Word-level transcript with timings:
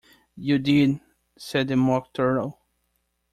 ‘You 0.35 0.57
did,’ 0.57 0.99
said 1.37 1.67
the 1.67 1.75
Mock 1.75 2.11
Turtle. 2.13 2.59